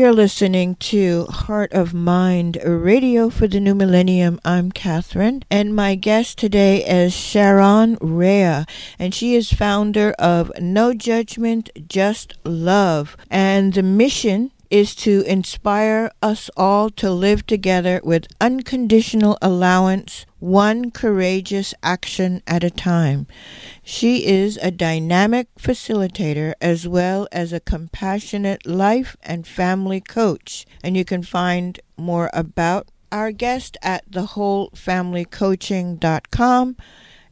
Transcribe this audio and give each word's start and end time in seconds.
You're 0.00 0.14
listening 0.14 0.76
to 0.76 1.26
Heart 1.26 1.74
of 1.74 1.92
Mind 1.92 2.56
Radio 2.64 3.28
for 3.28 3.46
the 3.46 3.60
New 3.60 3.74
Millennium. 3.74 4.40
I'm 4.46 4.72
Kathryn, 4.72 5.42
and 5.50 5.76
my 5.76 5.94
guest 5.94 6.38
today 6.38 6.82
is 6.82 7.12
Sharon 7.12 7.98
Rea, 8.00 8.64
and 8.98 9.14
she 9.14 9.34
is 9.34 9.52
founder 9.52 10.12
of 10.12 10.50
No 10.58 10.94
Judgment, 10.94 11.68
Just 11.86 12.32
Love. 12.46 13.14
And 13.30 13.74
the 13.74 13.82
mission 13.82 14.52
is 14.70 14.94
to 14.94 15.22
inspire 15.22 16.12
us 16.22 16.48
all 16.56 16.88
to 16.90 17.10
live 17.10 17.44
together 17.46 18.00
with 18.04 18.28
unconditional 18.40 19.36
allowance, 19.42 20.24
one 20.38 20.92
courageous 20.92 21.74
action 21.82 22.40
at 22.46 22.62
a 22.62 22.70
time. 22.70 23.26
She 23.82 24.26
is 24.26 24.56
a 24.58 24.70
dynamic 24.70 25.48
facilitator 25.56 26.52
as 26.60 26.86
well 26.86 27.26
as 27.32 27.52
a 27.52 27.58
compassionate 27.60 28.64
life 28.64 29.16
and 29.22 29.44
family 29.46 30.00
coach. 30.00 30.64
And 30.84 30.96
you 30.96 31.04
can 31.04 31.24
find 31.24 31.80
more 31.96 32.30
about 32.32 32.86
our 33.10 33.32
guest 33.32 33.76
at 33.82 34.08
thewholefamilycoaching.com 34.10 36.76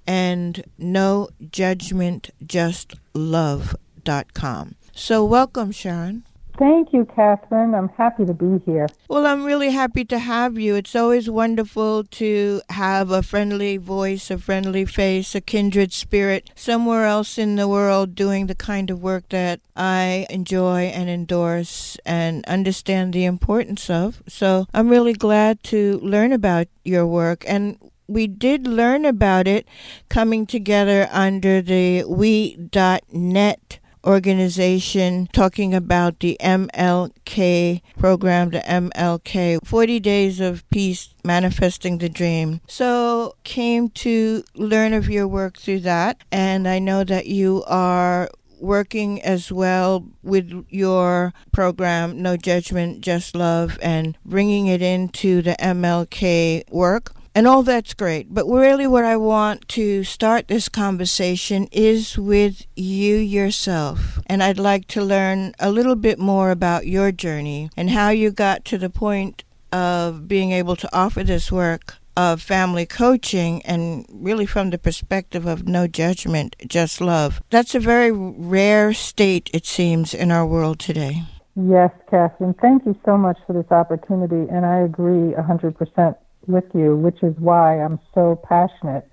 and 0.06 0.64
no 0.78 1.28
judgment 1.50 2.30
just 2.44 2.94
love.com. 3.14 4.74
So 4.92 5.24
welcome 5.24 5.70
Sharon. 5.70 6.24
Thank 6.58 6.92
you, 6.92 7.04
Kathryn. 7.04 7.72
I'm 7.72 7.88
happy 7.90 8.26
to 8.26 8.34
be 8.34 8.60
here. 8.66 8.88
Well, 9.08 9.26
I'm 9.26 9.44
really 9.44 9.70
happy 9.70 10.04
to 10.06 10.18
have 10.18 10.58
you. 10.58 10.74
It's 10.74 10.96
always 10.96 11.30
wonderful 11.30 12.02
to 12.02 12.60
have 12.70 13.12
a 13.12 13.22
friendly 13.22 13.76
voice, 13.76 14.28
a 14.28 14.38
friendly 14.38 14.84
face, 14.84 15.36
a 15.36 15.40
kindred 15.40 15.92
spirit 15.92 16.50
somewhere 16.56 17.06
else 17.06 17.38
in 17.38 17.54
the 17.54 17.68
world 17.68 18.16
doing 18.16 18.48
the 18.48 18.56
kind 18.56 18.90
of 18.90 19.00
work 19.00 19.28
that 19.28 19.60
I 19.76 20.26
enjoy 20.30 20.86
and 20.86 21.08
endorse 21.08 21.96
and 22.04 22.44
understand 22.46 23.12
the 23.12 23.24
importance 23.24 23.88
of. 23.88 24.20
So 24.26 24.66
I'm 24.74 24.88
really 24.88 25.12
glad 25.12 25.62
to 25.64 26.00
learn 26.02 26.32
about 26.32 26.66
your 26.82 27.06
work. 27.06 27.44
And 27.46 27.78
we 28.08 28.26
did 28.26 28.66
learn 28.66 29.04
about 29.04 29.46
it 29.46 29.68
coming 30.08 30.44
together 30.44 31.08
under 31.12 31.62
the 31.62 32.02
we.net 32.04 33.77
organization 34.04 35.28
talking 35.32 35.74
about 35.74 36.20
the 36.20 36.36
MLK 36.40 37.82
program, 37.98 38.50
the 38.50 38.60
MLK 38.60 39.64
40 39.66 40.00
Days 40.00 40.40
of 40.40 40.68
Peace 40.70 41.14
Manifesting 41.24 41.98
the 41.98 42.08
Dream. 42.08 42.60
So, 42.66 43.34
came 43.44 43.88
to 43.90 44.44
learn 44.54 44.92
of 44.92 45.08
your 45.08 45.28
work 45.28 45.58
through 45.58 45.80
that, 45.80 46.22
and 46.30 46.68
I 46.68 46.78
know 46.78 47.04
that 47.04 47.26
you 47.26 47.64
are 47.66 48.28
working 48.60 49.22
as 49.22 49.52
well 49.52 50.06
with 50.22 50.64
your 50.68 51.32
program, 51.52 52.20
No 52.22 52.36
Judgment, 52.36 53.00
Just 53.00 53.34
Love, 53.34 53.78
and 53.82 54.16
bringing 54.24 54.66
it 54.66 54.82
into 54.82 55.42
the 55.42 55.56
MLK 55.60 56.68
work. 56.70 57.12
And 57.34 57.46
all 57.46 57.62
that's 57.62 57.94
great. 57.94 58.34
But 58.34 58.46
really, 58.46 58.86
what 58.86 59.04
I 59.04 59.16
want 59.16 59.68
to 59.68 60.02
start 60.04 60.48
this 60.48 60.68
conversation 60.68 61.68
is 61.70 62.18
with 62.18 62.66
you 62.74 63.16
yourself. 63.16 64.18
And 64.26 64.42
I'd 64.42 64.58
like 64.58 64.88
to 64.88 65.02
learn 65.02 65.54
a 65.60 65.70
little 65.70 65.96
bit 65.96 66.18
more 66.18 66.50
about 66.50 66.86
your 66.86 67.12
journey 67.12 67.70
and 67.76 67.90
how 67.90 68.10
you 68.10 68.30
got 68.30 68.64
to 68.66 68.78
the 68.78 68.90
point 68.90 69.44
of 69.72 70.26
being 70.26 70.52
able 70.52 70.76
to 70.76 70.88
offer 70.96 71.22
this 71.22 71.52
work 71.52 71.94
of 72.16 72.42
family 72.42 72.84
coaching 72.84 73.62
and 73.62 74.04
really 74.10 74.44
from 74.44 74.70
the 74.70 74.78
perspective 74.78 75.46
of 75.46 75.68
no 75.68 75.86
judgment, 75.86 76.56
just 76.66 77.00
love. 77.00 77.40
That's 77.50 77.76
a 77.76 77.80
very 77.80 78.10
rare 78.10 78.92
state, 78.92 79.48
it 79.54 79.64
seems, 79.66 80.14
in 80.14 80.32
our 80.32 80.44
world 80.44 80.80
today. 80.80 81.22
Yes, 81.54 81.92
Kathryn. 82.10 82.58
Thank 82.60 82.86
you 82.86 82.96
so 83.04 83.16
much 83.16 83.38
for 83.46 83.52
this 83.52 83.70
opportunity. 83.70 84.50
And 84.50 84.66
I 84.66 84.78
agree 84.78 85.32
100% 85.34 86.16
with 86.48 86.64
you, 86.74 86.96
which 86.96 87.22
is 87.22 87.34
why 87.38 87.80
I'm 87.80 88.00
so 88.14 88.40
passionate 88.48 89.08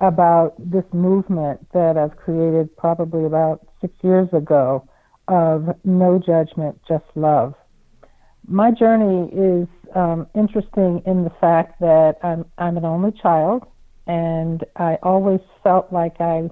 about 0.00 0.54
this 0.58 0.84
movement 0.92 1.66
that 1.72 1.96
I've 1.96 2.16
created 2.16 2.76
probably 2.76 3.24
about 3.24 3.66
six 3.80 3.92
years 4.02 4.28
ago 4.32 4.88
of 5.28 5.68
no 5.84 6.18
judgment, 6.18 6.80
just 6.88 7.04
love. 7.14 7.54
My 8.46 8.70
journey 8.70 9.30
is 9.32 9.68
um, 9.94 10.26
interesting 10.34 11.02
in 11.06 11.24
the 11.24 11.32
fact 11.40 11.80
that 11.80 12.16
I'm, 12.22 12.44
I'm 12.58 12.76
an 12.76 12.84
only 12.84 13.12
child, 13.12 13.64
and 14.06 14.64
I 14.76 14.98
always 15.02 15.40
felt 15.62 15.92
like 15.92 16.20
I 16.20 16.50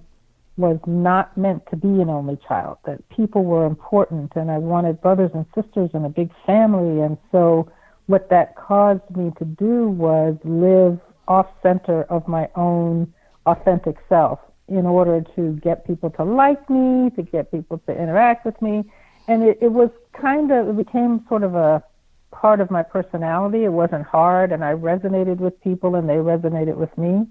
was 0.57 0.79
not 0.87 1.37
meant 1.37 1.63
to 1.71 1.77
be 1.77 1.89
an 1.89 2.11
only 2.11 2.37
child, 2.47 2.79
that 2.85 3.09
people 3.09 3.45
were 3.45 3.65
important, 3.65 4.33
and 4.37 4.51
I 4.51 4.59
wanted 4.59 5.01
brothers 5.01 5.31
and 5.33 5.47
sisters 5.55 5.91
and 5.95 6.05
a 6.05 6.09
big 6.09 6.31
family, 6.45 7.01
and 7.01 7.17
so 7.33 7.71
what 8.09 8.31
that 8.31 8.57
caused 8.57 9.09
me 9.15 9.31
to 9.39 9.45
do 9.45 9.89
was 9.89 10.35
live 10.43 10.99
off 11.29 11.47
center 11.63 12.05
of 12.05 12.27
my 12.27 12.49
own 12.57 13.13
authentic 13.45 13.97
self 14.09 14.41
in 14.67 14.87
order 14.87 15.23
to 15.37 15.53
get 15.63 15.87
people 15.87 16.11
to 16.11 16.25
like 16.25 16.69
me, 16.71 17.11
to 17.11 17.23
get 17.23 17.53
people 17.53 17.79
to 17.87 17.93
interact 17.93 18.47
with 18.47 18.61
me. 18.63 18.83
And 19.29 19.43
it, 19.43 19.59
it 19.61 19.73
was 19.73 19.91
kind 20.19 20.51
of, 20.51 20.69
it 20.69 20.77
became 20.77 21.25
sort 21.29 21.43
of 21.43 21.55
a 21.55 21.85
part 22.33 22.61
of 22.61 22.71
my 22.71 22.83
personality. 22.83 23.65
It 23.65 23.73
wasn't 23.73 24.07
hard, 24.07 24.53
and 24.53 24.65
I 24.65 24.73
resonated 24.73 25.37
with 25.37 25.61
people, 25.63 25.95
and 25.95 26.09
they 26.09 26.15
resonated 26.15 26.77
with 26.77 26.97
me. 26.97 27.27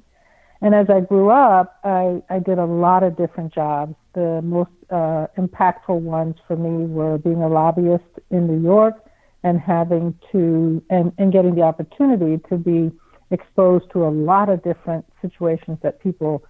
And 0.61 0.75
as 0.75 0.89
I 0.91 1.01
grew 1.01 1.31
up, 1.31 1.79
I, 1.83 2.21
I 2.29 2.37
did 2.37 2.59
a 2.59 2.65
lot 2.65 3.01
of 3.01 3.17
different 3.17 3.51
jobs. 3.51 3.95
The 4.13 4.41
most 4.43 4.71
uh, 4.91 5.25
impactful 5.37 5.99
ones 6.01 6.35
for 6.47 6.55
me 6.55 6.85
were 6.85 7.17
being 7.17 7.41
a 7.41 7.47
lobbyist 7.47 8.03
in 8.29 8.45
New 8.45 8.61
York 8.61 9.06
and 9.43 9.59
having 9.59 10.17
to 10.31 10.81
and, 10.89 11.11
and 11.17 11.31
getting 11.31 11.55
the 11.55 11.61
opportunity 11.61 12.41
to 12.49 12.57
be 12.57 12.91
exposed 13.31 13.85
to 13.91 14.05
a 14.05 14.09
lot 14.09 14.49
of 14.49 14.63
different 14.63 15.05
situations 15.21 15.77
that 15.83 16.01
people 16.01 16.43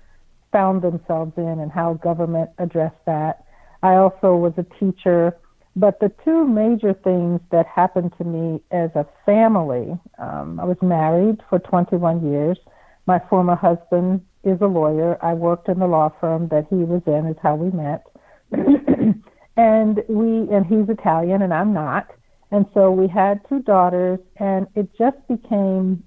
found 0.51 0.81
themselves 0.81 1.33
in 1.37 1.59
and 1.59 1.71
how 1.71 1.93
government 1.95 2.49
addressed 2.57 3.03
that. 3.05 3.43
I 3.83 3.95
also 3.95 4.35
was 4.35 4.53
a 4.57 4.65
teacher, 4.79 5.35
but 5.75 5.99
the 5.99 6.11
two 6.23 6.47
major 6.47 6.93
things 6.93 7.41
that 7.51 7.65
happened 7.67 8.13
to 8.17 8.23
me 8.23 8.61
as 8.71 8.89
a 8.95 9.05
family, 9.25 9.97
um, 10.17 10.59
I 10.59 10.65
was 10.65 10.77
married 10.81 11.41
for 11.49 11.59
21 11.59 12.31
years. 12.31 12.57
My 13.05 13.19
former 13.29 13.55
husband 13.55 14.21
is 14.43 14.59
a 14.61 14.67
lawyer. 14.67 15.17
I 15.23 15.33
worked 15.33 15.69
in 15.69 15.79
the 15.79 15.87
law 15.87 16.11
firm 16.19 16.47
that 16.49 16.67
he 16.69 16.77
was 16.77 17.01
in, 17.05 17.27
is 17.27 17.37
how 17.41 17.55
we 17.55 17.69
met. 17.71 18.07
and 19.57 20.03
we 20.07 20.47
and 20.53 20.65
he's 20.65 20.87
Italian 20.89 21.41
and 21.41 21.53
I'm 21.53 21.73
not. 21.73 22.07
And 22.51 22.65
so 22.73 22.91
we 22.91 23.07
had 23.07 23.41
two 23.49 23.61
daughters, 23.61 24.19
and 24.37 24.67
it 24.75 24.89
just 24.97 25.17
became 25.27 26.03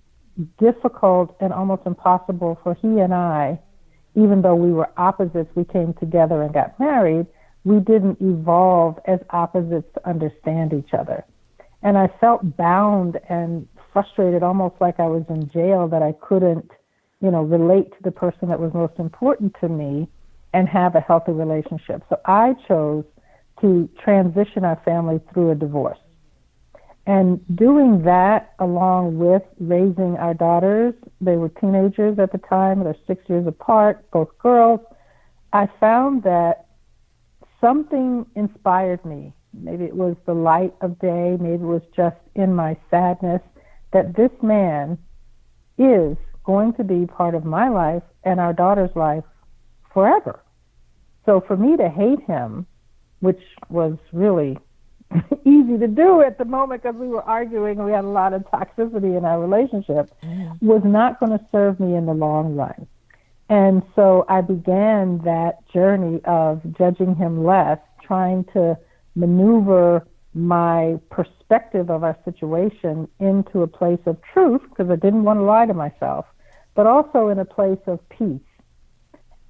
difficult 0.59 1.37
and 1.41 1.53
almost 1.53 1.83
impossible 1.85 2.59
for 2.63 2.75
he 2.75 3.01
and 3.01 3.13
I, 3.13 3.61
even 4.15 4.43
though 4.43 4.55
we 4.55 4.73
were 4.73 4.89
opposites, 4.97 5.51
we 5.55 5.65
came 5.65 5.95
together 5.95 6.43
and 6.43 6.53
got 6.53 6.79
married, 6.81 7.27
we 7.65 7.79
didn't 7.79 8.21
evolve 8.21 8.99
as 9.07 9.21
opposites 9.31 9.87
to 9.95 10.09
understand 10.09 10.73
each 10.73 10.95
other. 10.95 11.25
And 11.83 11.97
I 11.99 12.09
felt 12.21 12.57
bound 12.57 13.19
and 13.29 13.69
frustrated, 13.93 14.43
almost 14.43 14.77
like 14.81 14.99
I 14.99 15.07
was 15.07 15.25
in 15.29 15.51
jail, 15.51 15.89
that 15.89 16.03
I 16.03 16.13
couldn't, 16.13 16.71
you 17.21 17.31
know, 17.31 17.43
relate 17.43 17.91
to 17.93 18.03
the 18.03 18.11
person 18.11 18.49
that 18.49 18.61
was 18.61 18.73
most 18.73 18.99
important 18.99 19.55
to 19.61 19.69
me 19.69 20.09
and 20.53 20.69
have 20.69 20.95
a 20.95 21.01
healthy 21.01 21.33
relationship. 21.33 22.03
So 22.09 22.19
I 22.25 22.55
chose 22.67 23.05
to 23.61 23.89
transition 24.03 24.65
our 24.65 24.81
family 24.85 25.21
through 25.33 25.51
a 25.51 25.55
divorce. 25.55 25.99
And 27.07 27.41
doing 27.57 28.03
that 28.05 28.55
along 28.59 29.19
with 29.19 29.43
raising 29.59 30.17
our 30.19 30.35
daughters, 30.35 30.95
they 31.21 31.37
were 31.37 31.49
teenagers 31.49 32.19
at 32.19 32.33
the 32.33 32.39
time, 32.39 32.85
they're 32.85 32.95
six 33.07 33.29
years 33.29 33.47
apart, 33.47 34.11
both 34.11 34.37
girls, 34.39 34.81
I 35.53 35.69
found 35.81 36.23
that 36.23 36.67
something 37.61 38.27
inspired 38.37 39.05
me. 39.05 39.33
Maybe 39.53 39.85
it 39.85 39.97
was 39.97 40.17
the 40.27 40.35
light 40.35 40.75
of 40.81 40.99
day, 41.01 41.37
maybe 41.41 41.63
it 41.63 41.67
was 41.67 41.83
just 41.97 42.17
in 42.37 42.55
my 42.55 42.77
sadness 42.91 43.43
that 43.93 44.15
this 44.15 44.31
man 44.43 44.97
is 45.77 46.17
going 46.45 46.75
to 46.75 46.85
be 46.85 47.07
part 47.07 47.35
of 47.35 47.45
my 47.45 47.69
life 47.69 48.03
and 48.23 48.39
our 48.39 48.53
daughter's 48.53 48.95
life 48.95 49.25
forever. 49.93 50.41
So 51.27 51.41
for 51.41 51.57
me 51.57 51.77
to 51.77 51.89
hate 51.89 52.23
him, 52.23 52.67
which 53.21 53.41
was 53.69 53.97
really 54.13 54.59
easy 55.45 55.79
to 55.79 55.89
do 55.89 56.23
at 56.23 56.39
the 56.39 56.45
moment 56.45 56.83
because 56.83 56.97
we 56.97 57.09
were 57.09 57.23
arguing 57.23 57.79
and 57.79 57.87
we 57.87 57.93
had 57.93 58.05
a 58.05 58.09
lot 58.09 58.33
of 58.33 58.43
toxicity 58.43 59.17
in 59.17 59.25
our 59.25 59.41
relationship 59.41 60.11
mm. 60.23 60.63
was 60.63 60.83
not 60.85 61.19
going 61.19 61.37
to 61.37 61.45
serve 61.51 61.81
me 61.81 61.97
in 61.97 62.07
the 62.07 62.15
long 62.15 62.55
run. 62.55 62.87
And 63.49 63.83
so 63.97 64.25
I 64.29 64.43
began 64.43 65.19
that 65.25 65.69
journey 65.73 66.21
of 66.25 66.63
judging 66.79 67.17
him 67.17 67.45
less, 67.45 67.79
trying 68.01 68.45
to 68.53 68.79
maneuver 69.17 70.07
my 70.35 71.01
perspective 71.11 71.91
of 71.91 72.05
our 72.05 72.17
situation 72.25 73.09
into 73.19 73.63
a 73.63 73.67
place 73.67 73.99
of 74.07 74.17
truth 74.33 74.63
because 74.69 74.89
I 74.89 74.95
didn't 74.95 75.25
want 75.25 75.41
to 75.41 75.43
lie 75.43 75.67
to 75.67 75.75
myself, 75.75 76.27
but 76.77 76.87
also 76.87 77.29
in 77.29 77.41
a 77.41 77.45
place 77.45 77.81
of 77.89 77.99
peace. 78.09 78.41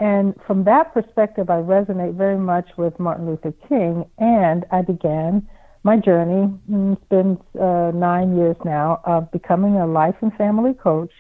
And 0.00 0.35
from 0.47 0.64
that 0.64 0.94
perspective, 0.94 1.50
I 1.50 1.56
resonate 1.56 2.14
very 2.14 2.38
much 2.38 2.67
with 2.79 2.99
Martin 2.99 3.26
Luther 3.26 3.52
King, 3.69 4.06
and 4.17 4.64
I 4.73 4.81
began 4.81 5.47
my 5.82 5.99
journey. 5.99 6.50
It's 6.73 7.05
been 7.11 7.38
uh, 7.61 7.93
nine 7.94 8.35
years 8.35 8.56
now 8.64 9.02
of 9.05 9.31
becoming 9.31 9.76
a 9.76 9.87
life 9.87 10.17
and 10.23 10.35
family 10.37 10.73
coach 10.73 11.12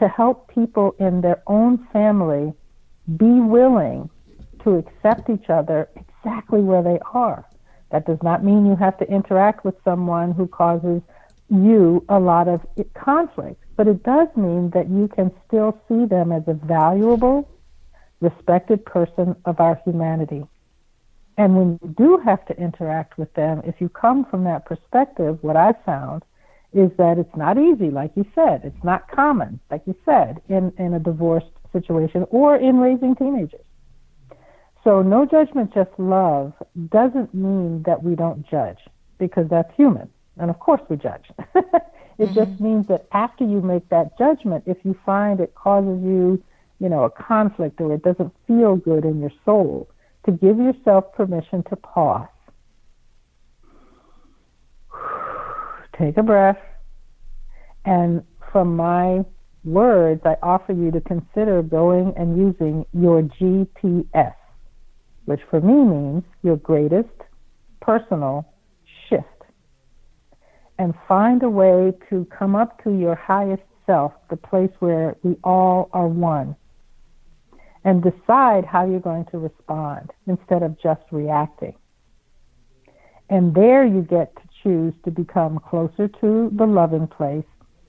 to 0.00 0.08
help 0.08 0.52
people 0.52 0.96
in 0.98 1.20
their 1.20 1.40
own 1.46 1.86
family 1.92 2.52
be 3.16 3.40
willing 3.40 4.10
to 4.64 4.74
accept 4.74 5.30
each 5.30 5.48
other 5.48 5.88
exactly 5.94 6.60
where 6.60 6.82
they 6.82 6.98
are. 7.14 7.46
That 7.92 8.06
does 8.06 8.18
not 8.24 8.42
mean 8.42 8.66
you 8.66 8.74
have 8.74 8.98
to 8.98 9.08
interact 9.08 9.64
with 9.64 9.76
someone 9.84 10.32
who 10.32 10.48
causes 10.48 11.00
you 11.48 12.04
a 12.08 12.18
lot 12.18 12.48
of 12.48 12.60
conflict, 12.94 13.62
but 13.76 13.86
it 13.86 14.02
does 14.02 14.26
mean 14.34 14.70
that 14.70 14.88
you 14.90 15.06
can 15.06 15.30
still 15.46 15.80
see 15.86 16.06
them 16.06 16.32
as 16.32 16.42
a 16.48 16.54
valuable, 16.54 17.48
respected 18.20 18.84
person 18.84 19.36
of 19.44 19.60
our 19.60 19.80
humanity. 19.84 20.46
And 21.38 21.56
when 21.56 21.78
you 21.82 21.94
do 21.96 22.18
have 22.24 22.44
to 22.46 22.56
interact 22.56 23.18
with 23.18 23.32
them, 23.34 23.62
if 23.64 23.80
you 23.80 23.88
come 23.88 24.24
from 24.24 24.44
that 24.44 24.64
perspective, 24.64 25.38
what 25.42 25.56
I've 25.56 25.82
found 25.84 26.24
is 26.72 26.90
that 26.98 27.18
it's 27.18 27.36
not 27.36 27.58
easy, 27.58 27.90
like 27.90 28.12
you 28.16 28.24
said. 28.34 28.62
It's 28.64 28.84
not 28.84 29.10
common, 29.10 29.60
like 29.70 29.82
you 29.86 29.94
said, 30.04 30.40
in, 30.48 30.72
in 30.78 30.94
a 30.94 30.98
divorced 30.98 31.46
situation 31.72 32.26
or 32.30 32.56
in 32.56 32.78
raising 32.78 33.14
teenagers. 33.16 33.64
So, 34.82 35.02
no 35.02 35.26
judgment, 35.26 35.74
just 35.74 35.90
love 35.98 36.52
doesn't 36.90 37.34
mean 37.34 37.82
that 37.86 38.02
we 38.02 38.14
don't 38.14 38.48
judge 38.48 38.78
because 39.18 39.48
that's 39.48 39.74
human. 39.76 40.08
And 40.38 40.50
of 40.50 40.58
course, 40.58 40.80
we 40.88 40.96
judge. 40.96 41.24
it 41.54 41.64
mm-hmm. 42.18 42.34
just 42.34 42.60
means 42.60 42.86
that 42.88 43.06
after 43.12 43.44
you 43.44 43.60
make 43.60 43.88
that 43.88 44.16
judgment, 44.18 44.64
if 44.66 44.76
you 44.84 44.96
find 45.04 45.40
it 45.40 45.54
causes 45.54 46.02
you, 46.02 46.42
you 46.78 46.88
know, 46.88 47.04
a 47.04 47.10
conflict 47.10 47.80
or 47.80 47.94
it 47.94 48.02
doesn't 48.02 48.32
feel 48.46 48.76
good 48.76 49.04
in 49.04 49.20
your 49.20 49.32
soul, 49.44 49.88
to 50.24 50.32
give 50.32 50.58
yourself 50.58 51.12
permission 51.14 51.62
to 51.70 51.76
pause. 51.76 52.28
Take 55.98 56.16
a 56.16 56.22
breath. 56.22 56.58
And 57.84 58.22
from 58.52 58.76
my 58.76 59.24
words, 59.64 60.20
I 60.24 60.36
offer 60.42 60.72
you 60.72 60.90
to 60.90 61.00
consider 61.00 61.62
going 61.62 62.12
and 62.16 62.36
using 62.36 62.84
your 62.92 63.22
GPS, 63.22 64.34
which 65.24 65.40
for 65.50 65.60
me 65.60 65.74
means 65.74 66.24
your 66.42 66.56
greatest 66.56 67.08
personal 67.80 68.52
shift. 69.08 69.24
And 70.78 70.94
find 71.08 71.42
a 71.42 71.48
way 71.48 71.94
to 72.10 72.26
come 72.36 72.54
up 72.54 72.82
to 72.84 72.90
your 72.90 73.14
highest 73.14 73.62
self, 73.86 74.12
the 74.28 74.36
place 74.36 74.70
where 74.80 75.16
we 75.22 75.36
all 75.42 75.88
are 75.92 76.08
one 76.08 76.56
and 77.86 78.02
decide 78.02 78.64
how 78.64 78.84
you're 78.84 78.98
going 78.98 79.24
to 79.26 79.38
respond 79.38 80.10
instead 80.26 80.64
of 80.64 80.76
just 80.82 81.02
reacting. 81.12 81.72
And 83.30 83.54
there 83.54 83.86
you 83.86 84.02
get 84.02 84.34
to 84.34 84.42
choose 84.62 84.92
to 85.04 85.12
become 85.12 85.60
closer 85.60 86.08
to 86.08 86.50
the 86.52 86.66
loving 86.66 87.06
place 87.06 87.46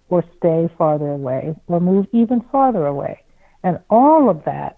or 0.09 0.23
stay 0.38 0.69
farther 0.77 1.09
away 1.09 1.55
or 1.65 1.79
move 1.79 2.05
even 2.13 2.41
farther 2.51 2.85
away. 2.85 3.23
And 3.63 3.79
all 3.89 4.29
of 4.29 4.45
that, 4.45 4.77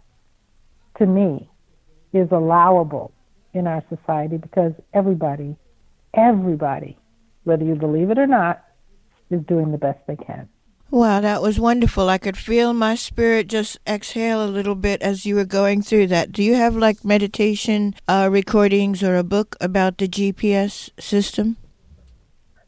to 1.00 1.06
me, 1.06 1.50
is 2.14 2.30
allowable 2.32 3.12
in 3.54 3.68
our 3.68 3.84
society 3.90 4.38
because 4.38 4.72
everybody, 4.94 5.58
everybody, 6.14 6.98
whether 7.44 7.66
you 7.66 7.76
believe 7.76 8.10
it 8.10 8.18
or 8.18 8.28
not, 8.28 8.64
is 9.30 9.42
doing 9.48 9.74
the 9.74 9.78
best 9.78 10.00
they 10.08 10.16
can. 10.16 10.48
Wow, 10.92 11.22
that 11.22 11.44
was 11.44 11.60
wonderful. 11.60 12.10
I 12.10 12.18
could 12.18 12.36
feel 12.38 12.74
my 12.74 12.96
spirit 12.96 13.48
just 13.48 13.78
exhale 13.86 14.44
a 14.44 14.50
little 14.50 14.74
bit 14.74 15.04
as 15.04 15.24
you 15.24 15.36
were 15.36 15.46
going 15.46 15.84
through 15.84 16.08
that. 16.08 16.32
Do 16.32 16.42
you 16.42 16.56
have 16.56 16.76
like 16.76 17.06
meditation 17.06 17.94
uh, 18.08 18.28
recordings 18.32 19.04
or 19.04 19.16
a 19.16 19.24
book 19.24 19.56
about 19.62 20.00
the 20.00 20.08
GPS 20.08 20.90
system? 21.00 21.58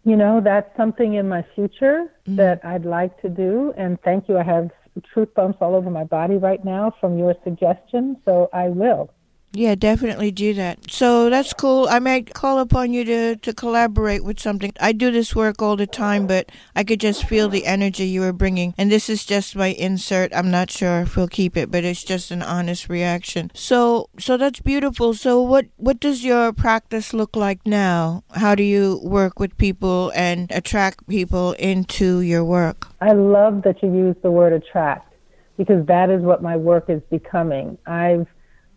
You 0.04 0.16
know, 0.16 0.40
that's 0.40 0.70
something 0.78 1.16
in 1.16 1.28
my 1.28 1.44
future 1.56 2.12
mm-hmm. 2.28 2.36
that 2.36 2.64
I'd 2.64 2.86
like 2.86 3.20
to 3.22 3.30
do. 3.30 3.74
And 3.76 4.00
thank 4.04 4.30
you. 4.30 4.38
I 4.38 4.44
have 4.44 4.70
truth 5.14 5.34
bumps 5.34 5.58
all 5.62 5.74
over 5.74 5.90
my 5.90 6.04
body 6.04 6.36
right 6.38 6.64
now 6.64 6.94
from 7.00 7.18
your 7.18 7.36
suggestion, 7.44 8.18
so 8.26 8.50
I 8.54 8.70
will. 8.70 9.10
Yeah, 9.54 9.76
definitely 9.76 10.32
do 10.32 10.54
that. 10.54 10.90
So 10.90 11.30
that's 11.30 11.52
cool. 11.54 11.88
I 11.90 12.00
might 12.00 12.34
call 12.34 12.60
upon 12.60 12.94
you 12.94 13.04
to, 13.04 13.36
to 13.36 13.54
collaborate 13.54 14.24
with 14.24 14.40
something. 14.40 14.72
I 14.80 14.94
do 14.94 15.12
this 15.12 15.36
work 15.36 15.62
all 15.62 15.76
the 15.76 15.88
time, 15.88 16.26
but 16.26 16.50
I 16.74 16.86
could 16.86 17.02
just 17.02 17.26
feel 17.26 17.50
the 17.50 17.66
energy 17.66 18.06
you 18.06 18.22
were 18.22 18.32
bringing. 18.32 18.74
And 18.78 18.90
this 18.90 19.10
is 19.10 19.26
just 19.26 19.56
my 19.56 19.68
insert. 19.68 20.34
I'm 20.34 20.50
not 20.52 20.72
sure 20.72 21.02
if 21.02 21.18
we'll 21.18 21.28
keep 21.28 21.58
it, 21.58 21.70
but 21.70 21.84
it's 21.84 22.04
just 22.04 22.32
an 22.32 22.42
honest 22.42 22.88
reaction. 22.88 23.52
So, 23.54 24.10
so 24.18 24.38
that's 24.38 24.62
beautiful. 24.62 25.14
So 25.14 25.42
what, 25.42 25.66
what 25.76 26.00
does 26.00 26.24
your 26.24 26.54
practice 26.54 27.14
look 27.14 27.36
like 27.36 27.68
now? 27.68 28.24
How 28.32 28.56
do 28.56 28.64
you 28.64 29.02
work 29.04 29.38
with 29.38 29.58
people 29.58 30.14
and 30.16 30.50
attract 30.52 31.08
people 31.10 31.54
into 31.54 32.22
your 32.22 32.46
work? 32.46 32.88
I 33.02 33.12
love 33.12 33.64
that 33.64 33.84
you 33.84 33.94
use 33.94 34.16
the 34.24 34.32
word 34.32 34.54
attract 34.54 35.14
because 35.58 35.86
that 35.88 36.10
is 36.10 36.22
what 36.22 36.42
my 36.42 36.56
work 36.56 36.86
is 36.88 37.02
becoming. 37.10 37.78
I've, 37.86 38.28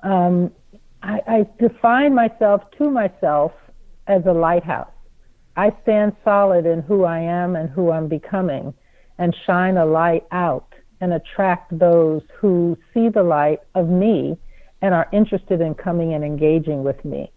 um, 0.02 0.50
I, 1.04 1.20
I 1.26 1.46
define 1.58 2.14
myself 2.14 2.62
to 2.78 2.90
myself 2.90 3.52
as 4.06 4.22
a 4.26 4.32
lighthouse. 4.32 4.90
I 5.54 5.72
stand 5.82 6.16
solid 6.24 6.64
in 6.64 6.80
who 6.80 7.04
I 7.04 7.20
am 7.20 7.56
and 7.56 7.68
who 7.68 7.90
I'm 7.90 8.08
becoming 8.08 8.72
and 9.18 9.36
shine 9.46 9.76
a 9.76 9.84
light 9.84 10.24
out 10.32 10.74
and 11.00 11.12
attract 11.12 11.78
those 11.78 12.22
who 12.40 12.78
see 12.92 13.10
the 13.10 13.22
light 13.22 13.60
of 13.74 13.88
me 13.88 14.38
and 14.80 14.94
are 14.94 15.08
interested 15.12 15.60
in 15.60 15.74
coming 15.74 16.14
and 16.14 16.24
engaging 16.24 16.82
with 16.82 17.04
me. 17.04 17.30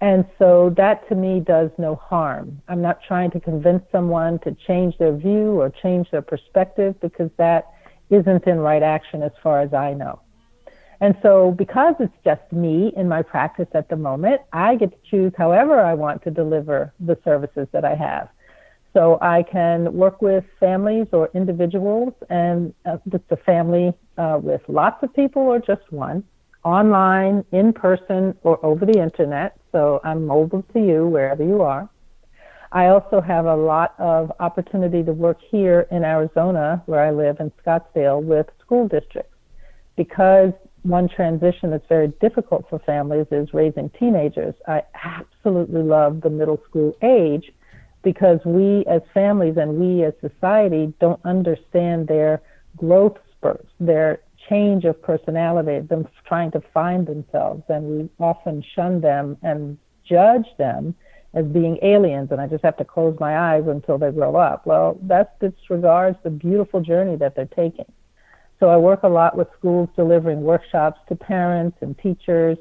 And 0.00 0.24
so 0.38 0.74
that 0.76 1.08
to 1.08 1.14
me 1.14 1.40
does 1.40 1.70
no 1.78 1.94
harm. 1.94 2.60
I'm 2.68 2.82
not 2.82 3.00
trying 3.06 3.30
to 3.32 3.40
convince 3.40 3.82
someone 3.92 4.40
to 4.40 4.56
change 4.66 4.98
their 4.98 5.16
view 5.16 5.60
or 5.60 5.70
change 5.70 6.10
their 6.10 6.22
perspective 6.22 6.96
because 7.00 7.30
that 7.36 7.68
isn't 8.10 8.46
in 8.46 8.58
right 8.58 8.82
action 8.82 9.22
as 9.22 9.32
far 9.42 9.60
as 9.60 9.72
I 9.72 9.94
know. 9.94 10.20
And 11.00 11.16
so, 11.22 11.52
because 11.52 11.94
it's 12.00 12.12
just 12.24 12.42
me 12.50 12.92
in 12.96 13.08
my 13.08 13.22
practice 13.22 13.68
at 13.72 13.88
the 13.88 13.96
moment, 13.96 14.40
I 14.52 14.74
get 14.74 14.90
to 14.90 15.10
choose 15.10 15.32
however 15.38 15.80
I 15.80 15.94
want 15.94 16.24
to 16.24 16.30
deliver 16.30 16.92
the 16.98 17.16
services 17.24 17.68
that 17.72 17.84
I 17.84 17.94
have. 17.94 18.28
So, 18.94 19.18
I 19.22 19.44
can 19.44 19.92
work 19.92 20.20
with 20.20 20.44
families 20.58 21.06
or 21.12 21.30
individuals, 21.34 22.14
and 22.30 22.74
uh, 22.84 22.98
it's 23.12 23.30
a 23.30 23.36
family 23.36 23.92
uh, 24.16 24.40
with 24.42 24.62
lots 24.66 25.00
of 25.04 25.14
people 25.14 25.42
or 25.42 25.60
just 25.60 25.92
one, 25.92 26.24
online, 26.64 27.44
in 27.52 27.72
person, 27.72 28.36
or 28.42 28.64
over 28.66 28.84
the 28.84 28.98
internet. 29.00 29.56
So, 29.70 30.00
I'm 30.02 30.26
mobile 30.26 30.64
to 30.72 30.80
you 30.80 31.06
wherever 31.06 31.44
you 31.44 31.62
are. 31.62 31.88
I 32.72 32.86
also 32.86 33.20
have 33.20 33.46
a 33.46 33.56
lot 33.56 33.94
of 33.98 34.32
opportunity 34.40 35.04
to 35.04 35.12
work 35.12 35.38
here 35.48 35.86
in 35.92 36.02
Arizona, 36.02 36.82
where 36.86 37.04
I 37.04 37.12
live 37.12 37.38
in 37.38 37.52
Scottsdale, 37.64 38.20
with 38.20 38.46
school 38.60 38.88
districts 38.88 39.32
because 39.98 40.52
one 40.88 41.08
transition 41.08 41.70
that's 41.70 41.86
very 41.88 42.08
difficult 42.20 42.64
for 42.68 42.78
families 42.80 43.26
is 43.30 43.52
raising 43.52 43.90
teenagers. 43.90 44.54
I 44.66 44.82
absolutely 45.04 45.82
love 45.82 46.22
the 46.22 46.30
middle 46.30 46.60
school 46.68 46.96
age 47.02 47.52
because 48.02 48.40
we 48.44 48.84
as 48.86 49.02
families 49.12 49.56
and 49.56 49.78
we 49.78 50.04
as 50.04 50.14
society 50.20 50.92
don't 51.00 51.20
understand 51.24 52.08
their 52.08 52.40
growth 52.76 53.16
spurts, 53.36 53.68
their 53.78 54.20
change 54.48 54.84
of 54.84 55.00
personality, 55.02 55.86
them 55.86 56.08
trying 56.26 56.50
to 56.52 56.62
find 56.72 57.06
themselves, 57.06 57.62
and 57.68 57.84
we 57.84 58.08
often 58.18 58.64
shun 58.74 59.00
them 59.00 59.36
and 59.42 59.76
judge 60.08 60.46
them 60.58 60.94
as 61.34 61.44
being 61.44 61.78
aliens, 61.82 62.30
and 62.30 62.40
I 62.40 62.46
just 62.46 62.64
have 62.64 62.76
to 62.78 62.84
close 62.84 63.16
my 63.20 63.38
eyes 63.38 63.64
until 63.66 63.98
they 63.98 64.10
grow 64.10 64.36
up. 64.36 64.64
Well, 64.66 64.98
that 65.02 65.38
disregards 65.40 66.16
the 66.22 66.30
beautiful 66.30 66.80
journey 66.80 67.16
that 67.16 67.36
they're 67.36 67.44
taking. 67.44 67.84
So 68.60 68.68
I 68.68 68.76
work 68.76 69.04
a 69.04 69.08
lot 69.08 69.36
with 69.36 69.48
schools 69.56 69.88
delivering 69.94 70.42
workshops 70.42 71.00
to 71.08 71.14
parents 71.14 71.78
and 71.80 71.96
teachers. 71.98 72.58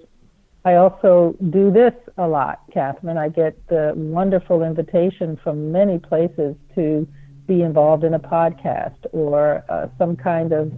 I 0.63 0.75
also 0.75 1.36
do 1.50 1.72
this 1.72 1.94
a 2.18 2.27
lot, 2.27 2.62
Kathryn. 2.72 3.18
I 3.18 3.30
get 3.30 3.56
the 3.68 3.94
wonderful 3.96 4.63
invitation 4.63 5.39
from 5.44 5.72
many 5.72 5.98
places 5.98 6.56
to 6.75 7.08
be 7.48 7.62
involved 7.62 8.04
in 8.04 8.13
a 8.13 8.20
podcast 8.20 8.98
or 9.12 9.63
uh, 9.70 9.88
some 9.98 10.16
kind 10.16 10.51
of 10.51 10.72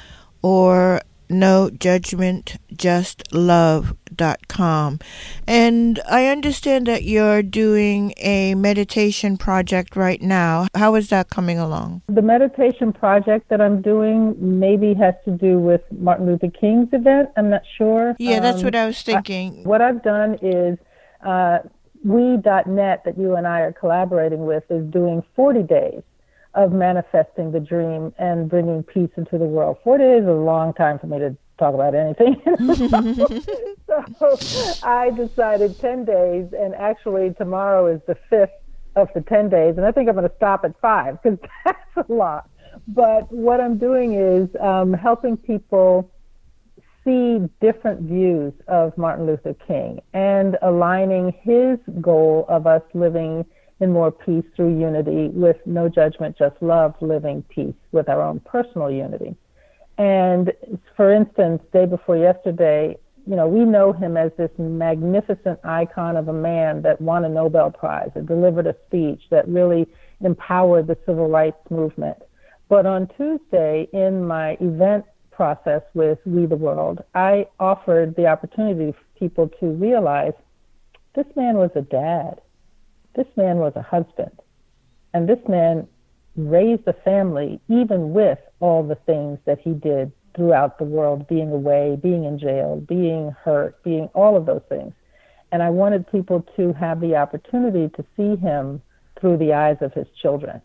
or 0.44 1.00
no 1.30 1.70
judgment 1.70 2.58
just 2.76 3.32
love.com 3.32 4.98
and 5.46 5.98
i 6.06 6.26
understand 6.26 6.86
that 6.86 7.02
you're 7.02 7.42
doing 7.42 8.12
a 8.18 8.54
meditation 8.54 9.38
project 9.38 9.96
right 9.96 10.20
now. 10.20 10.66
How 10.74 10.94
is 10.96 11.08
that 11.08 11.30
coming 11.30 11.58
along? 11.58 12.02
The 12.08 12.20
meditation 12.20 12.92
project 12.92 13.48
that 13.48 13.62
i'm 13.62 13.80
doing 13.80 14.36
maybe 14.38 14.92
has 14.94 15.14
to 15.24 15.30
do 15.30 15.58
with 15.58 15.80
martin 15.90 16.26
luther 16.26 16.50
king's 16.50 16.90
event. 16.92 17.30
I'm 17.38 17.48
not 17.48 17.62
sure. 17.78 18.14
Yeah 18.18 18.40
that's 18.40 18.58
um, 18.58 18.64
what 18.64 18.74
i 18.74 18.84
was 18.84 19.00
thinking. 19.00 19.62
I, 19.64 19.68
what 19.68 19.80
i've 19.80 20.02
done 20.02 20.38
is 20.42 20.78
uh, 21.24 21.60
we.net 22.04 23.02
that 23.06 23.16
you 23.16 23.34
and 23.34 23.46
i 23.46 23.60
are 23.60 23.72
collaborating 23.72 24.44
with 24.44 24.64
is 24.68 24.84
doing 24.92 25.22
40 25.34 25.62
days 25.62 26.02
of 26.54 26.72
manifesting 26.72 27.52
the 27.52 27.60
dream 27.60 28.14
and 28.18 28.48
bringing 28.48 28.82
peace 28.82 29.10
into 29.16 29.38
the 29.38 29.44
world. 29.44 29.78
Four 29.82 29.98
days 29.98 30.22
is 30.22 30.28
a 30.28 30.32
long 30.32 30.72
time 30.74 30.98
for 30.98 31.06
me 31.06 31.18
to 31.18 31.36
talk 31.58 31.74
about 31.74 31.94
anything. 31.94 32.40
so 34.18 34.36
I 34.82 35.10
decided 35.10 35.78
10 35.78 36.04
days, 36.04 36.52
and 36.52 36.74
actually 36.74 37.34
tomorrow 37.34 37.86
is 37.86 38.00
the 38.06 38.16
fifth 38.30 38.50
of 38.96 39.08
the 39.14 39.20
10 39.20 39.48
days, 39.48 39.76
and 39.76 39.84
I 39.84 39.92
think 39.92 40.08
I'm 40.08 40.14
going 40.14 40.28
to 40.28 40.36
stop 40.36 40.64
at 40.64 40.78
five 40.80 41.20
because 41.22 41.38
that's 41.64 42.08
a 42.08 42.12
lot. 42.12 42.48
But 42.88 43.30
what 43.32 43.60
I'm 43.60 43.78
doing 43.78 44.14
is 44.14 44.48
um, 44.60 44.92
helping 44.92 45.36
people 45.36 46.10
see 47.04 47.38
different 47.60 48.00
views 48.02 48.52
of 48.66 48.96
Martin 48.96 49.26
Luther 49.26 49.54
King 49.66 50.00
and 50.12 50.56
aligning 50.62 51.34
his 51.42 51.78
goal 52.00 52.46
of 52.48 52.66
us 52.66 52.82
living 52.94 53.44
in 53.80 53.92
more 53.92 54.10
peace 54.10 54.44
through 54.54 54.78
unity 54.78 55.28
with 55.28 55.56
no 55.66 55.88
judgment, 55.88 56.36
just 56.38 56.56
love, 56.60 56.94
living 57.00 57.42
peace 57.48 57.74
with 57.92 58.08
our 58.08 58.22
own 58.22 58.40
personal 58.40 58.90
unity. 58.90 59.34
And 59.98 60.52
for 60.96 61.12
instance, 61.12 61.62
day 61.72 61.86
before 61.86 62.16
yesterday, 62.16 62.96
you 63.26 63.36
know, 63.36 63.48
we 63.48 63.64
know 63.64 63.92
him 63.92 64.16
as 64.16 64.32
this 64.36 64.50
magnificent 64.58 65.58
icon 65.64 66.16
of 66.16 66.28
a 66.28 66.32
man 66.32 66.82
that 66.82 67.00
won 67.00 67.24
a 67.24 67.28
Nobel 67.28 67.70
Prize 67.70 68.10
and 68.14 68.26
delivered 68.26 68.66
a 68.66 68.76
speech 68.86 69.22
that 69.30 69.48
really 69.48 69.86
empowered 70.20 70.86
the 70.86 70.98
civil 71.06 71.28
rights 71.28 71.70
movement. 71.70 72.18
But 72.68 72.86
on 72.86 73.08
Tuesday, 73.16 73.88
in 73.92 74.26
my 74.26 74.56
event 74.60 75.04
process 75.30 75.82
with 75.94 76.18
We 76.24 76.46
the 76.46 76.56
World, 76.56 77.02
I 77.14 77.48
offered 77.58 78.14
the 78.16 78.26
opportunity 78.26 78.92
for 78.92 79.18
people 79.18 79.50
to 79.60 79.66
realize 79.66 80.32
this 81.14 81.26
man 81.36 81.56
was 81.56 81.70
a 81.74 81.82
dad. 81.82 82.40
This 83.14 83.26
man 83.36 83.58
was 83.58 83.72
a 83.76 83.82
husband. 83.82 84.32
And 85.12 85.28
this 85.28 85.38
man 85.48 85.86
raised 86.36 86.86
a 86.88 86.92
family 86.92 87.60
even 87.68 88.12
with 88.12 88.38
all 88.60 88.82
the 88.82 88.96
things 89.06 89.38
that 89.44 89.60
he 89.60 89.70
did 89.70 90.10
throughout 90.34 90.78
the 90.78 90.84
world, 90.84 91.28
being 91.28 91.52
away, 91.52 91.96
being 92.02 92.24
in 92.24 92.38
jail, 92.38 92.82
being 92.88 93.30
hurt, 93.30 93.80
being 93.84 94.06
all 94.14 94.36
of 94.36 94.46
those 94.46 94.62
things. 94.68 94.92
And 95.52 95.62
I 95.62 95.70
wanted 95.70 96.10
people 96.10 96.44
to 96.56 96.72
have 96.72 97.00
the 97.00 97.14
opportunity 97.14 97.88
to 97.90 98.04
see 98.16 98.34
him 98.34 98.82
through 99.20 99.36
the 99.36 99.52
eyes 99.52 99.76
of 99.80 99.92
his 99.92 100.08
children, 100.20 100.60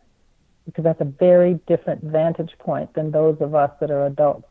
because 0.65 0.83
that's 0.83 1.01
a 1.01 1.05
very 1.05 1.59
different 1.67 2.03
vantage 2.03 2.57
point 2.57 2.91
than 2.95 3.11
those 3.11 3.37
of 3.41 3.53
us 3.53 3.69
that 3.79 3.91
are 3.91 4.07
adults 4.07 4.47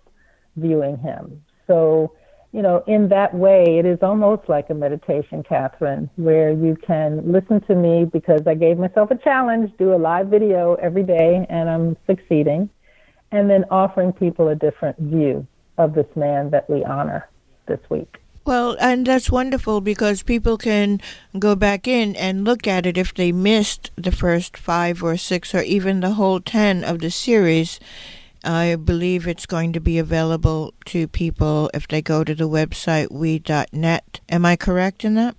viewing 0.55 0.97
him. 0.99 1.43
So 1.67 2.15
you 2.59 2.63
know, 2.63 2.83
in 2.89 3.09
that 3.11 3.33
way, 3.33 3.79
it 3.79 3.87
is 3.87 4.01
almost 4.03 4.49
like 4.49 4.69
a 4.69 4.75
meditation, 4.75 5.45
Kathryn, 5.45 6.11
where 6.17 6.51
you 6.51 6.77
can 6.85 7.31
listen 7.31 7.61
to 7.69 7.77
me 7.77 8.05
because 8.05 8.41
I 8.49 8.55
gave 8.55 8.79
myself 8.79 9.13
a 9.13 9.17
challenge, 9.17 9.71
do 9.79 9.95
a 9.95 9.95
live 9.95 10.27
video 10.27 10.75
every 10.75 11.05
day, 11.05 11.47
and 11.49 11.71
I'm 11.71 11.97
succeeding, 12.05 12.69
and 13.31 13.49
then 13.49 13.65
offering 13.71 14.13
people 14.13 14.49
a 14.49 14.57
different 14.57 14.99
view 14.99 15.47
of 15.77 15.95
this 15.95 16.09
man 16.17 16.51
that 16.51 16.69
we 16.69 16.83
honor 16.83 17.29
this 17.69 17.79
week. 17.91 18.17
Well, 18.45 18.77
and 18.81 19.07
that's 19.07 19.31
wonderful 19.31 19.81
because 19.81 20.25
people 20.25 20.59
can 20.59 21.01
go 21.39 21.55
back 21.55 21.87
in 21.87 22.17
and 22.17 22.45
look 22.45 22.67
at 22.67 22.87
it 22.87 22.99
if 22.99 23.15
they 23.15 23.31
missed 23.31 23.93
the 23.95 24.11
first 24.11 24.57
five 24.57 25.01
or 25.01 25.17
six 25.17 25.55
or 25.55 25.63
even 25.63 26.01
the 26.01 26.15
whole 26.15 26.41
ten 26.41 26.83
of 26.83 26.99
the 26.99 27.13
series 27.13 27.79
I 28.45 28.77
believe 28.77 29.27
it's 29.27 29.47
going 29.47 29.73
to 29.73 29.81
be 29.81 29.99
available 29.99 30.75
to 30.87 31.09
people 31.09 31.71
if 31.75 31.89
they 31.89 32.03
go 32.03 32.25
to 32.25 32.35
the 32.35 32.49
website 32.49 33.11
we.net. 33.11 34.21
Am 34.29 34.45
I 34.45 34.57
correct 34.57 35.05
in 35.05 35.15
that? 35.15 35.37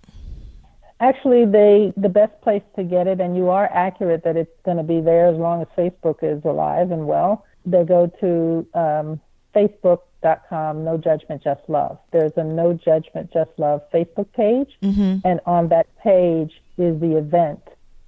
Actually, 1.02 1.46
they 1.46 1.94
the 1.96 2.10
best 2.10 2.40
place 2.42 2.64
to 2.76 2.84
get 2.84 3.08
it, 3.08 3.22
and 3.22 3.38
you 3.38 3.50
are 3.50 3.70
accurate 3.72 4.24
that 4.26 4.36
it's 4.36 4.52
going 4.66 4.78
to 4.78 4.84
be 4.84 5.00
there 5.00 5.28
as 5.28 5.38
long 5.38 5.62
as 5.62 5.68
Facebook 5.78 6.18
is 6.22 6.44
alive 6.44 6.92
and 6.92 7.08
well. 7.08 7.46
They 7.66 7.86
go 7.86 8.08
to 8.20 8.68
um, 8.78 9.22
Facebook.com, 9.56 10.84
No 10.84 10.98
Judgment, 10.98 11.42
Just 11.42 11.62
Love. 11.70 12.00
There's 12.12 12.34
a 12.36 12.44
No 12.44 12.74
Judgment, 12.74 13.32
Just 13.32 13.52
Love 13.58 13.82
Facebook 13.94 14.32
page, 14.34 14.78
mm-hmm. 14.84 15.26
and 15.26 15.40
on 15.46 15.70
that 15.70 15.88
page 16.04 16.62
is 16.78 17.00
the 17.00 17.18
event 17.18 17.62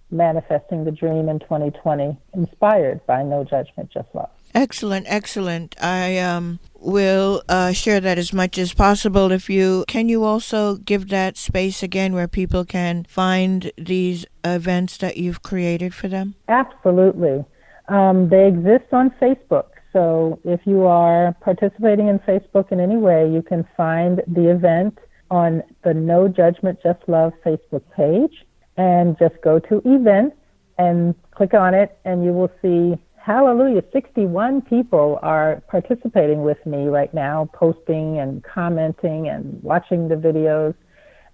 Manifesting 0.09 0.83
the 0.83 0.91
Dream 0.91 1.29
in 1.29 1.39
2020, 1.39 2.17
inspired 2.33 3.05
by 3.05 3.23
No 3.23 3.45
Judgment, 3.45 3.89
Just 3.89 4.09
Love. 4.13 4.29
Excellent, 4.53 5.05
excellent. 5.09 5.75
I 5.81 6.17
um, 6.17 6.59
will 6.75 7.41
uh, 7.47 7.71
share 7.71 7.99
that 8.01 8.17
as 8.17 8.33
much 8.33 8.57
as 8.57 8.73
possible. 8.73 9.31
If 9.31 9.49
you 9.49 9.85
can, 9.87 10.09
you 10.09 10.23
also 10.23 10.75
give 10.75 11.09
that 11.09 11.37
space 11.37 11.81
again 11.83 12.13
where 12.13 12.27
people 12.27 12.65
can 12.65 13.05
find 13.05 13.71
these 13.77 14.25
events 14.43 14.97
that 14.97 15.17
you've 15.17 15.41
created 15.41 15.93
for 15.93 16.07
them. 16.07 16.35
Absolutely, 16.47 17.45
um, 17.87 18.29
they 18.29 18.47
exist 18.47 18.91
on 18.91 19.11
Facebook. 19.21 19.65
So 19.93 20.39
if 20.45 20.61
you 20.65 20.85
are 20.85 21.35
participating 21.41 22.07
in 22.07 22.19
Facebook 22.19 22.71
in 22.71 22.79
any 22.79 22.97
way, 22.97 23.29
you 23.29 23.41
can 23.41 23.67
find 23.75 24.21
the 24.27 24.49
event 24.49 24.97
on 25.29 25.63
the 25.83 25.93
No 25.93 26.27
Judgment 26.27 26.79
Just 26.83 26.99
Love 27.07 27.33
Facebook 27.45 27.83
page, 27.95 28.45
and 28.77 29.17
just 29.17 29.35
go 29.41 29.59
to 29.59 29.81
events 29.85 30.35
and 30.77 31.15
click 31.31 31.53
on 31.53 31.73
it, 31.73 31.97
and 32.05 32.23
you 32.23 32.31
will 32.31 32.51
see 32.61 32.97
Hallelujah. 33.23 33.83
61 33.93 34.63
people 34.63 35.19
are 35.21 35.61
participating 35.67 36.41
with 36.41 36.57
me 36.65 36.87
right 36.87 37.13
now, 37.13 37.47
posting 37.53 38.17
and 38.17 38.43
commenting 38.43 39.27
and 39.27 39.61
watching 39.61 40.07
the 40.07 40.15
videos. 40.15 40.73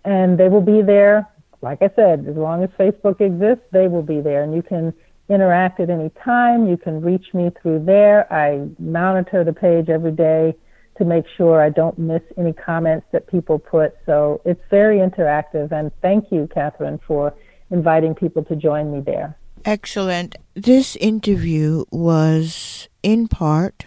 And 0.04 0.38
they 0.38 0.50
will 0.50 0.62
be 0.62 0.82
there, 0.82 1.26
like 1.62 1.82
I 1.82 1.90
said, 1.96 2.26
as 2.28 2.36
long 2.36 2.62
as 2.62 2.70
Facebook 2.72 3.22
exists, 3.22 3.64
they 3.72 3.88
will 3.88 4.02
be 4.02 4.20
there. 4.20 4.44
And 4.44 4.54
you 4.54 4.62
can 4.62 4.94
interact 5.30 5.80
at 5.80 5.90
any 5.90 6.12
time. 6.26 6.68
You 6.68 6.76
can 6.76 7.00
reach 7.00 7.34
me 7.34 7.52
through 7.62 7.86
there. 7.86 8.32
I 8.34 8.68
monitor 8.80 9.46
the 9.46 9.54
page 9.54 9.88
every 9.88 10.12
day 10.12 10.58
to 10.98 11.06
make 11.06 11.24
sure 11.38 11.62
I 11.62 11.70
don't 11.70 11.98
miss 11.98 12.22
any 12.38 12.52
comments 12.52 13.08
that 13.14 13.28
people 13.28 13.60
put. 13.60 13.96
So 14.06 14.42
it's 14.44 14.62
very 14.70 14.98
interactive. 14.98 15.72
And 15.72 15.92
thank 16.02 16.34
you, 16.34 16.50
Kathryn, 16.54 17.00
for 17.08 17.34
inviting 17.72 18.14
people 18.14 18.44
to 18.44 18.58
join 18.58 18.92
me 18.92 19.00
there. 19.00 19.38
Excellent. 19.68 20.38
This 20.54 20.96
interview 20.96 21.84
was 21.92 22.88
in 23.04 23.28
part 23.28 23.86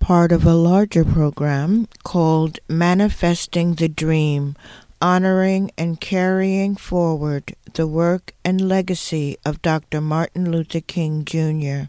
part 0.00 0.32
of 0.32 0.44
a 0.44 0.56
larger 0.56 1.04
program 1.04 1.86
called 2.02 2.58
Manifesting 2.68 3.76
the 3.76 3.88
Dream, 3.88 4.56
honoring 5.00 5.70
and 5.78 6.00
carrying 6.00 6.74
forward 6.74 7.54
the 7.74 7.86
work 7.86 8.34
and 8.44 8.60
legacy 8.60 9.36
of 9.44 9.62
Dr. 9.62 10.00
Martin 10.00 10.50
Luther 10.50 10.80
King 10.80 11.24
Jr. 11.24 11.88